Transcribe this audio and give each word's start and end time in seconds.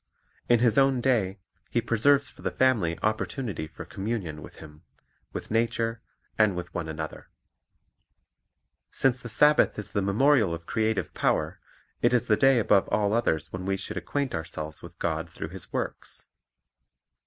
In 0.49 0.61
His 0.61 0.79
own 0.79 0.99
day 0.99 1.37
He 1.69 1.79
preserves 1.79 2.27
for 2.27 2.41
the 2.41 2.49
family 2.49 2.97
opportunity 3.03 3.67
for 3.67 3.85
communion 3.85 4.41
with 4.41 4.55
Him, 4.55 4.81
with 5.31 5.51
nature, 5.51 6.01
and 6.39 6.55
with 6.55 6.73
one 6.73 6.87
another. 6.89 7.29
Since 8.89 9.19
the 9.19 9.29
Sabbath 9.29 9.77
is 9.77 9.91
the 9.91 10.01
memorial 10.01 10.55
of 10.55 10.65
creative 10.65 11.13
power, 11.13 11.59
it 12.01 12.15
is 12.15 12.25
the 12.25 12.35
day 12.35 12.57
above 12.57 12.87
all 12.89 13.13
others 13.13 13.53
when 13.53 13.63
we 13.63 13.77
should 13.77 13.95
acquaint 13.95 14.33
ourselves 14.33 14.81
with 14.81 14.97
God 14.97 15.29
through 15.29 15.49
His 15.49 15.71
works. 15.71 16.25